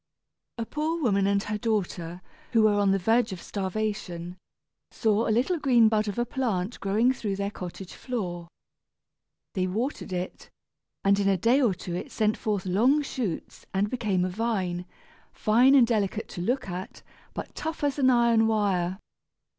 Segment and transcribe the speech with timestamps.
[0.57, 4.35] A poor woman and her daughter, who were on the verge of starvation,
[4.89, 8.47] saw a little green bud of a plant growing through their cottage floor.
[9.53, 10.49] They watered it,
[11.03, 14.87] and in a day or two it sent forth long shoots, and became a vine,
[15.33, 17.03] fine and delicate to look at,
[17.35, 18.97] but tough as an iron wire.